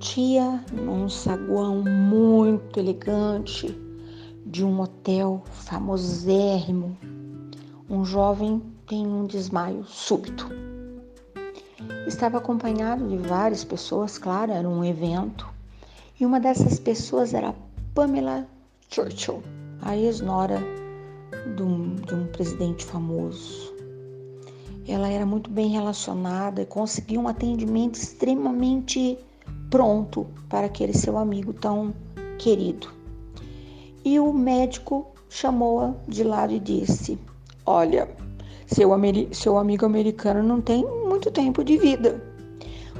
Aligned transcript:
dia, 0.00 0.60
num 0.72 1.08
saguão 1.08 1.84
muito 1.84 2.80
elegante 2.80 3.72
de 4.44 4.64
um 4.64 4.80
hotel 4.80 5.44
famosérrimo, 5.44 6.98
um 7.88 8.04
jovem 8.04 8.60
tem 8.88 9.06
um 9.06 9.26
desmaio 9.26 9.84
súbito. 9.84 10.48
Estava 12.08 12.38
acompanhado 12.38 13.06
de 13.06 13.16
várias 13.18 13.62
pessoas, 13.62 14.18
claro, 14.18 14.50
era 14.50 14.68
um 14.68 14.84
evento, 14.84 15.48
e 16.18 16.26
uma 16.26 16.40
dessas 16.40 16.80
pessoas 16.80 17.32
era 17.32 17.54
Pamela 17.94 18.48
Churchill, 18.88 19.44
a 19.80 19.96
ex-nora 19.96 20.58
de 21.54 21.62
um, 21.62 21.94
de 21.94 22.14
um 22.14 22.26
presidente 22.26 22.84
famoso. 22.84 23.79
Ela 24.90 25.08
era 25.08 25.24
muito 25.24 25.48
bem 25.48 25.68
relacionada 25.68 26.62
e 26.62 26.66
conseguiu 26.66 27.20
um 27.20 27.28
atendimento 27.28 27.94
extremamente 27.94 29.16
pronto 29.70 30.26
para 30.48 30.66
aquele 30.66 30.92
seu 30.92 31.16
amigo 31.16 31.52
tão 31.52 31.94
querido. 32.38 32.88
E 34.04 34.18
o 34.18 34.32
médico 34.32 35.06
chamou-a 35.28 35.94
de 36.08 36.24
lado 36.24 36.52
e 36.52 36.58
disse: 36.58 37.16
Olha, 37.64 38.08
seu, 38.66 38.90
seu 39.30 39.58
amigo 39.58 39.86
americano 39.86 40.42
não 40.42 40.60
tem 40.60 40.84
muito 40.84 41.30
tempo 41.30 41.62
de 41.62 41.78
vida. 41.78 42.20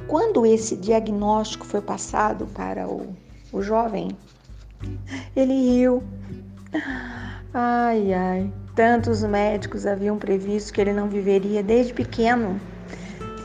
Quando 0.07 0.45
esse 0.45 0.77
diagnóstico 0.77 1.65
foi 1.65 1.81
passado 1.81 2.47
para 2.53 2.87
o, 2.87 3.13
o 3.51 3.61
jovem, 3.61 4.17
ele 5.35 5.53
riu. 5.53 6.01
Ai, 7.53 8.13
ai, 8.13 8.53
tantos 8.75 9.23
médicos 9.23 9.85
haviam 9.85 10.17
previsto 10.17 10.73
que 10.73 10.81
ele 10.81 10.93
não 10.93 11.07
viveria 11.07 11.61
desde 11.61 11.93
pequeno. 11.93 12.59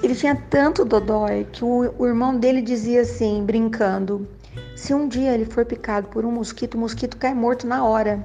Ele 0.03 0.15
tinha 0.15 0.37
tanto 0.51 0.85
dodói 0.85 1.47
que 1.51 1.65
o, 1.65 1.93
o 1.99 2.07
irmão 2.07 2.39
dele 2.39 2.63
dizia 2.63 3.01
assim, 3.01 3.45
brincando: 3.45 4.27
se 4.75 4.95
um 4.95 5.09
dia 5.09 5.33
ele 5.33 5.45
for 5.45 5.65
picado 5.65 6.09
por 6.09 6.25
um 6.25 6.31
mosquito, 6.31 6.75
o 6.75 6.79
mosquito 6.79 7.17
cai 7.17 7.35
morto 7.35 7.67
na 7.67 7.85
hora. 7.85 8.25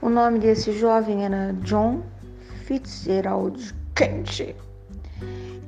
O 0.00 0.08
nome 0.08 0.38
desse 0.38 0.72
jovem 0.72 1.24
era 1.24 1.52
John 1.62 2.02
Fitzgerald 2.64 3.74
Kent. 3.94 4.54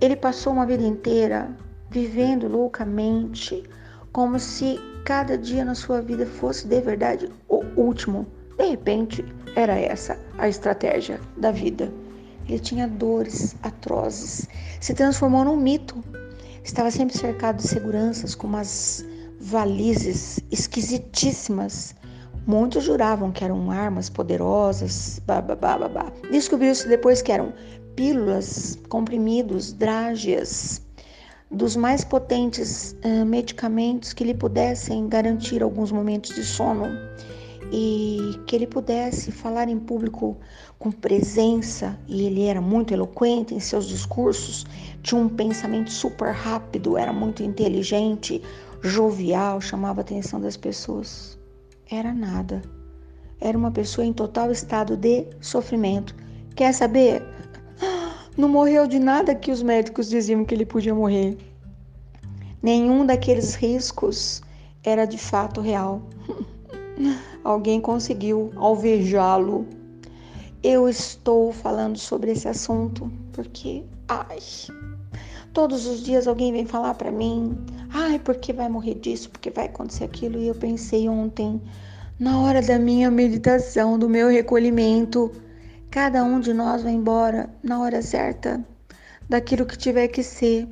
Ele 0.00 0.16
passou 0.16 0.52
uma 0.52 0.66
vida 0.66 0.82
inteira 0.82 1.48
vivendo 1.90 2.48
loucamente, 2.48 3.62
como 4.12 4.38
se 4.38 4.80
cada 5.04 5.38
dia 5.38 5.64
na 5.64 5.74
sua 5.74 6.00
vida 6.00 6.26
fosse 6.26 6.66
de 6.66 6.80
verdade 6.80 7.30
o 7.48 7.62
último. 7.76 8.26
De 8.58 8.64
repente, 8.66 9.24
era 9.56 9.74
essa 9.78 10.18
a 10.38 10.48
estratégia 10.48 11.20
da 11.36 11.50
vida. 11.50 11.92
Ele 12.48 12.58
tinha 12.58 12.86
dores 12.86 13.56
atrozes, 13.62 14.46
se 14.80 14.94
transformou 14.94 15.44
num 15.44 15.56
mito. 15.56 16.02
Estava 16.62 16.90
sempre 16.90 17.16
cercado 17.16 17.56
de 17.56 17.68
seguranças 17.68 18.34
com 18.34 18.46
umas 18.46 19.04
valizes 19.40 20.40
esquisitíssimas. 20.50 21.94
Muitos 22.46 22.84
juravam 22.84 23.32
que 23.32 23.44
eram 23.44 23.70
armas 23.70 24.08
poderosas, 24.10 25.20
babá. 25.26 26.12
Descobriu-se 26.30 26.86
depois 26.88 27.22
que 27.22 27.32
eram 27.32 27.52
pílulas, 27.96 28.78
comprimidos, 28.88 29.72
drágeas, 29.72 30.82
dos 31.50 31.76
mais 31.76 32.04
potentes 32.04 32.96
uh, 33.04 33.24
medicamentos 33.24 34.12
que 34.12 34.24
lhe 34.24 34.34
pudessem 34.34 35.08
garantir 35.08 35.62
alguns 35.62 35.92
momentos 35.92 36.34
de 36.34 36.44
sono 36.44 36.86
e 37.76 38.38
que 38.46 38.54
ele 38.54 38.68
pudesse 38.68 39.32
falar 39.32 39.68
em 39.68 39.80
público 39.80 40.36
com 40.78 40.92
presença, 40.92 41.98
e 42.06 42.24
ele 42.24 42.44
era 42.44 42.60
muito 42.60 42.94
eloquente 42.94 43.52
em 43.52 43.58
seus 43.58 43.88
discursos, 43.88 44.64
tinha 45.02 45.20
um 45.20 45.28
pensamento 45.28 45.90
super 45.90 46.30
rápido, 46.30 46.96
era 46.96 47.12
muito 47.12 47.42
inteligente, 47.42 48.40
jovial, 48.80 49.60
chamava 49.60 50.02
a 50.02 50.02
atenção 50.02 50.40
das 50.40 50.56
pessoas. 50.56 51.36
Era 51.90 52.14
nada. 52.14 52.62
Era 53.40 53.58
uma 53.58 53.72
pessoa 53.72 54.06
em 54.06 54.12
total 54.12 54.52
estado 54.52 54.96
de 54.96 55.26
sofrimento. 55.40 56.14
Quer 56.54 56.72
saber? 56.72 57.24
Não 58.38 58.48
morreu 58.48 58.86
de 58.86 59.00
nada 59.00 59.34
que 59.34 59.50
os 59.50 59.64
médicos 59.64 60.08
diziam 60.08 60.44
que 60.44 60.54
ele 60.54 60.64
podia 60.64 60.94
morrer. 60.94 61.36
Nenhum 62.62 63.04
daqueles 63.04 63.56
riscos 63.56 64.42
era 64.84 65.06
de 65.06 65.18
fato 65.18 65.60
real. 65.60 66.00
Alguém 67.44 67.78
conseguiu 67.78 68.50
alvejá-lo. 68.56 69.66
Eu 70.62 70.88
estou 70.88 71.52
falando 71.52 71.98
sobre 71.98 72.32
esse 72.32 72.48
assunto 72.48 73.12
porque, 73.32 73.84
ai, 74.08 74.38
todos 75.52 75.86
os 75.86 76.02
dias 76.02 76.26
alguém 76.26 76.52
vem 76.52 76.64
falar 76.64 76.94
para 76.94 77.12
mim, 77.12 77.54
ai, 77.92 78.18
porque 78.18 78.50
vai 78.50 78.70
morrer 78.70 78.94
disso, 78.94 79.28
porque 79.28 79.50
vai 79.50 79.66
acontecer 79.66 80.04
aquilo. 80.04 80.38
E 80.38 80.48
eu 80.48 80.54
pensei 80.54 81.06
ontem, 81.06 81.60
na 82.18 82.40
hora 82.40 82.62
da 82.62 82.78
minha 82.78 83.10
meditação, 83.10 83.98
do 83.98 84.08
meu 84.08 84.28
recolhimento, 84.30 85.30
cada 85.90 86.24
um 86.24 86.40
de 86.40 86.54
nós 86.54 86.82
vai 86.82 86.92
embora 86.92 87.50
na 87.62 87.78
hora 87.78 88.00
certa, 88.00 88.64
daquilo 89.28 89.66
que 89.66 89.76
tiver 89.76 90.08
que 90.08 90.22
ser. 90.22 90.66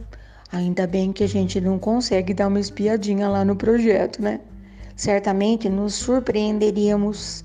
Ainda 0.50 0.87
bem 0.87 1.12
que 1.12 1.25
a 1.25 1.28
gente 1.28 1.61
não 1.61 1.78
consegue 1.78 2.32
dar 2.32 2.49
uma 2.49 2.61
espiadinha 2.61 3.28
lá 3.28 3.44
no 3.44 3.56
projeto, 3.56 4.22
né? 4.22 4.41
Certamente 4.97 5.69
nos 5.69 5.95
surpreenderíamos. 5.95 7.45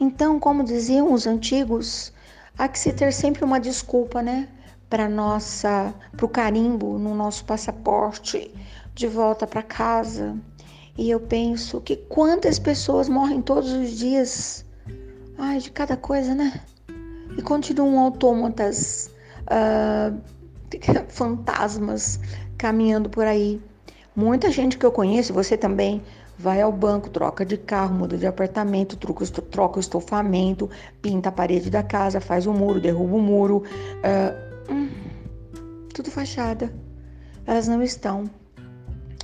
Então, 0.00 0.38
como 0.38 0.64
diziam 0.64 1.12
os 1.12 1.26
antigos, 1.26 2.12
há 2.56 2.68
que 2.68 2.78
se 2.78 2.92
ter 2.92 3.12
sempre 3.12 3.44
uma 3.44 3.58
desculpa, 3.58 4.22
né? 4.22 4.48
Para 4.88 5.08
nossa, 5.08 5.94
para 6.16 6.26
o 6.26 6.28
carimbo 6.28 6.98
no 6.98 7.14
nosso 7.14 7.44
passaporte 7.44 8.52
de 8.94 9.06
volta 9.06 9.46
para 9.46 9.62
casa. 9.62 10.36
E 10.96 11.10
eu 11.10 11.20
penso 11.20 11.80
que 11.80 11.96
quantas 11.96 12.58
pessoas 12.58 13.08
morrem 13.08 13.40
todos 13.40 13.70
os 13.72 13.90
dias, 13.90 14.64
ai, 15.38 15.58
de 15.58 15.70
cada 15.70 15.96
coisa, 15.96 16.34
né? 16.34 16.60
E 17.36 17.42
continuam 17.42 18.00
autômatas, 18.00 19.10
uh, 19.44 20.18
fantasmas 21.08 22.18
caminhando 22.56 23.08
por 23.08 23.24
aí. 23.24 23.62
Muita 24.16 24.50
gente 24.50 24.76
que 24.76 24.84
eu 24.84 24.90
conheço, 24.90 25.32
você 25.32 25.56
também, 25.56 26.02
vai 26.38 26.62
ao 26.62 26.70
banco, 26.70 27.10
troca 27.10 27.44
de 27.44 27.56
carro, 27.56 27.94
muda 27.94 28.16
de 28.16 28.26
apartamento, 28.26 28.96
troca, 28.96 29.78
o 29.78 29.80
estofamento, 29.80 30.70
pinta 31.02 31.28
a 31.30 31.32
parede 31.32 31.68
da 31.68 31.82
casa, 31.82 32.20
faz 32.20 32.46
o 32.46 32.52
muro, 32.52 32.80
derruba 32.80 33.16
o 33.16 33.20
muro. 33.20 33.64
Uh, 33.98 34.72
hum, 34.72 34.88
tudo 35.92 36.10
fachada. 36.10 36.72
Elas 37.44 37.66
não 37.66 37.82
estão 37.82 38.30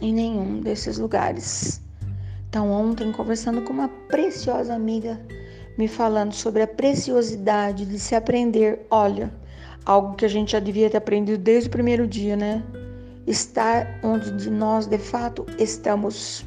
em 0.00 0.12
nenhum 0.12 0.60
desses 0.60 0.98
lugares. 0.98 1.80
Então, 2.48 2.70
ontem, 2.70 3.12
conversando 3.12 3.62
com 3.62 3.72
uma 3.72 3.88
preciosa 4.08 4.74
amiga, 4.74 5.20
me 5.78 5.86
falando 5.86 6.32
sobre 6.32 6.62
a 6.62 6.66
preciosidade 6.66 7.84
de 7.84 7.98
se 7.98 8.14
aprender, 8.14 8.86
olha, 8.90 9.32
algo 9.84 10.14
que 10.14 10.24
a 10.24 10.28
gente 10.28 10.52
já 10.52 10.60
devia 10.60 10.90
ter 10.90 10.96
aprendido 10.96 11.38
desde 11.38 11.68
o 11.68 11.72
primeiro 11.72 12.06
dia, 12.06 12.36
né? 12.36 12.62
Estar 13.26 13.98
onde 14.02 14.50
nós 14.50 14.86
de 14.86 14.98
fato 14.98 15.46
estamos. 15.58 16.44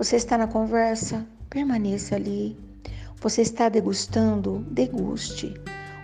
Você 0.00 0.16
está 0.16 0.38
na 0.38 0.46
conversa? 0.46 1.26
Permaneça 1.50 2.16
ali. 2.16 2.56
Você 3.20 3.42
está 3.42 3.68
degustando? 3.68 4.64
Deguste. 4.70 5.52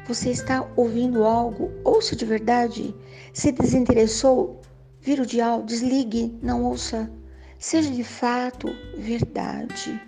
Você 0.06 0.28
está 0.28 0.68
ouvindo 0.76 1.24
algo? 1.24 1.70
Ouça 1.82 2.14
de 2.14 2.26
verdade. 2.26 2.94
Se 3.32 3.50
desinteressou? 3.50 4.60
Vira 5.00 5.22
o 5.22 5.26
dial, 5.26 5.62
desligue, 5.62 6.38
não 6.42 6.62
ouça. 6.64 7.10
Seja 7.58 7.90
de 7.90 8.04
fato 8.04 8.68
verdade. 8.98 9.98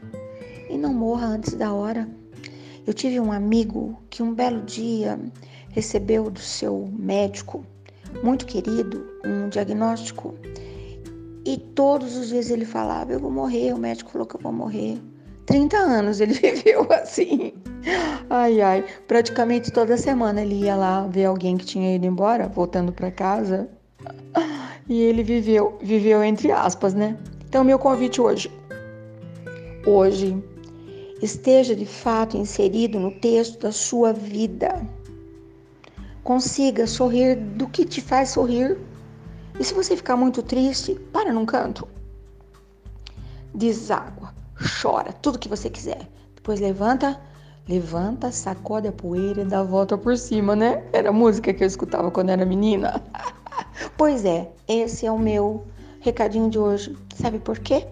E 0.69 0.77
não 0.77 0.93
morra 0.93 1.29
antes 1.29 1.55
da 1.55 1.73
hora. 1.73 2.07
Eu 2.87 2.93
tive 2.93 3.19
um 3.19 3.33
amigo 3.33 3.99
que 4.11 4.23
um 4.23 4.35
belo 4.35 4.61
dia 4.65 5.19
recebeu 5.71 6.31
do 6.31 6.41
seu 6.41 6.93
médico, 6.93 7.65
muito 8.23 8.45
querido, 8.45 9.09
um 9.25 9.49
diagnóstico 9.49 10.35
e 11.49 11.57
todos 11.57 12.15
os 12.15 12.29
dias 12.29 12.51
ele 12.51 12.67
falava: 12.67 13.11
Eu 13.11 13.19
vou 13.19 13.31
morrer. 13.31 13.73
O 13.73 13.79
médico 13.79 14.11
falou 14.11 14.27
que 14.27 14.37
eu 14.37 14.41
vou 14.41 14.53
morrer. 14.53 15.01
30 15.47 15.79
anos 15.79 16.21
ele 16.21 16.35
viveu 16.37 16.87
assim. 16.93 17.55
Ai, 18.29 18.61
ai. 18.61 18.85
Praticamente 19.07 19.71
toda 19.71 19.97
semana 19.97 20.43
ele 20.43 20.57
ia 20.57 20.77
lá 20.77 21.07
ver 21.07 21.25
alguém 21.25 21.57
que 21.57 21.65
tinha 21.65 21.97
ido 21.97 22.05
embora, 22.05 22.49
voltando 22.49 22.93
para 22.93 23.11
casa. 23.11 23.67
E 24.87 25.01
ele 25.01 25.23
viveu, 25.23 25.79
viveu 25.81 26.23
entre 26.23 26.53
aspas, 26.53 26.93
né? 26.93 27.17
Então, 27.49 27.65
meu 27.65 27.79
convite 27.79 28.21
hoje. 28.21 28.51
Hoje, 29.87 30.37
esteja 31.23 31.75
de 31.75 31.87
fato 31.87 32.37
inserido 32.37 33.01
no 33.01 33.11
texto 33.11 33.59
da 33.61 33.73
sua 33.73 34.13
vida. 34.13 34.87
Consiga 36.23 36.87
sorrir 36.87 37.37
do 37.37 37.67
que 37.67 37.87
te 37.87 38.03
faz 38.03 38.31
sorrir 38.31 38.77
e 39.59 39.65
se 39.65 39.75
você 39.75 39.97
ficar 39.97 40.17
muito 40.17 40.43
triste, 40.43 40.95
para 41.13 41.33
num 41.33 41.45
canto. 41.45 41.87
Deságua, 43.55 44.35
chora, 44.81 45.13
tudo 45.13 45.39
que 45.39 45.49
você 45.49 45.69
quiser. 45.69 46.09
Depois 46.35 46.61
levanta, 46.61 47.21
levanta, 47.69 48.31
sacode 48.31 48.89
a 48.89 48.93
poeira 48.93 49.43
e 49.43 49.45
dá 49.45 49.61
a 49.61 49.65
volta 49.65 49.99
por 49.99 50.17
cima, 50.17 50.55
né? 50.55 50.85
Era 50.93 51.11
a 51.11 51.13
música 51.13 51.53
que 51.53 51.63
eu 51.63 51.67
escutava 51.67 52.11
quando 52.11 52.31
era 52.31 52.45
menina. 52.45 53.03
pois 53.97 54.25
é, 54.25 54.51
esse 54.69 55.07
é 55.07 55.13
o 55.13 55.19
meu 55.19 55.67
Recadinho 56.01 56.49
de 56.49 56.59
hoje, 56.59 56.97
sabe 57.17 57.41
por 57.41 57.59
quê? 57.59 57.87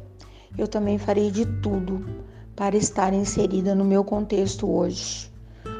Eu 0.56 0.68
também 0.68 0.96
farei 0.96 1.30
de 1.30 1.44
tudo 1.60 2.06
para 2.54 2.76
estar 2.76 3.12
inserida 3.12 3.74
no 3.74 3.84
meu 3.84 4.04
contexto 4.04 4.70
hoje, 4.70 5.30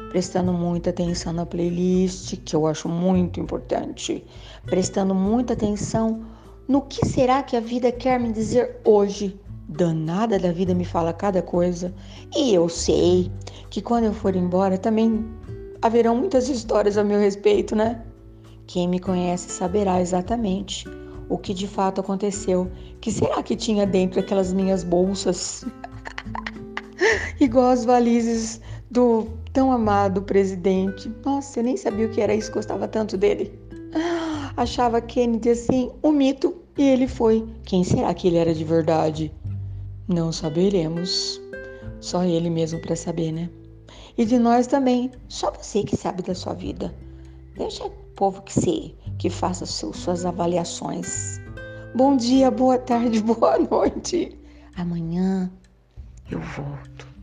prestando 0.09 0.53
muita 0.53 0.89
atenção 0.89 1.33
na 1.33 1.45
playlist, 1.45 2.37
que 2.37 2.55
eu 2.55 2.65
acho 2.67 2.87
muito 2.87 3.39
importante, 3.39 4.23
prestando 4.65 5.13
muita 5.13 5.53
atenção 5.53 6.25
no 6.67 6.81
que 6.81 7.05
será 7.05 7.43
que 7.43 7.55
a 7.55 7.59
vida 7.59 7.91
quer 7.91 8.19
me 8.19 8.31
dizer 8.31 8.79
hoje. 8.83 9.39
Danada 9.69 10.39
da 10.39 10.51
vida 10.51 10.73
me 10.73 10.85
fala 10.85 11.11
cada 11.11 11.41
coisa, 11.41 11.93
e 12.33 12.53
eu 12.53 12.69
sei 12.69 13.29
que 13.69 13.81
quando 13.81 14.05
eu 14.05 14.13
for 14.13 14.33
embora 14.33 14.77
também 14.77 15.25
haverão 15.81 16.15
muitas 16.15 16.47
histórias 16.47 16.97
a 16.97 17.03
meu 17.03 17.19
respeito, 17.19 17.75
né? 17.75 18.01
Quem 18.65 18.87
me 18.87 18.99
conhece 18.99 19.49
saberá 19.49 19.99
exatamente 19.99 20.85
o 21.29 21.37
que 21.37 21.53
de 21.53 21.67
fato 21.67 22.01
aconteceu. 22.01 22.69
Que 23.01 23.11
será 23.11 23.43
que 23.43 23.55
tinha 23.55 23.85
dentro 23.85 24.19
aquelas 24.19 24.53
minhas 24.53 24.83
bolsas? 24.83 25.65
Igual 27.39 27.69
as 27.69 27.85
valizes 27.85 28.61
do 28.89 29.27
tão 29.53 29.71
amado 29.71 30.21
presidente. 30.21 31.11
Nossa, 31.25 31.59
eu 31.59 31.63
nem 31.63 31.77
sabia 31.77 32.07
o 32.07 32.09
que 32.09 32.21
era 32.21 32.33
isso, 32.33 32.51
gostava 32.51 32.87
tanto 32.87 33.17
dele. 33.17 33.51
Achava 34.55 35.01
Kennedy 35.01 35.49
assim, 35.49 35.91
um 36.03 36.11
mito, 36.11 36.55
e 36.77 36.83
ele 36.83 37.07
foi. 37.07 37.47
Quem 37.63 37.83
será 37.83 38.13
que 38.13 38.27
ele 38.27 38.37
era 38.37 38.53
de 38.53 38.63
verdade? 38.63 39.31
Não 40.07 40.31
saberemos. 40.31 41.41
Só 41.99 42.23
ele 42.23 42.49
mesmo 42.49 42.79
para 42.79 42.95
saber, 42.95 43.31
né? 43.31 43.49
E 44.17 44.25
de 44.25 44.37
nós 44.37 44.67
também. 44.67 45.11
Só 45.27 45.51
você 45.51 45.83
que 45.83 45.95
sabe 45.95 46.21
da 46.21 46.35
sua 46.35 46.53
vida. 46.53 46.93
Deixa 47.55 47.85
o 47.85 47.89
povo 48.15 48.41
que 48.43 48.53
se 48.53 48.95
que 49.17 49.29
faça 49.29 49.65
suas 49.65 50.25
avaliações. 50.25 51.41
Bom 51.95 52.15
dia, 52.15 52.51
boa 52.51 52.77
tarde, 52.77 53.19
boa 53.23 53.57
noite. 53.57 54.37
Amanhã 54.75 55.51
eu 56.29 56.39
volto. 56.39 57.16